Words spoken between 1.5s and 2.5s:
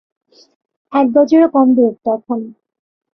কম দূরত্ব এখন।